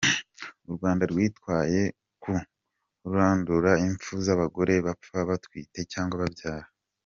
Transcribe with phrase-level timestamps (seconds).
[0.67, 1.81] U Rwanda rwitaye
[2.21, 2.31] ku
[3.01, 6.67] kurandura impfu z’abagore bapfa batwite cyangwa babyara.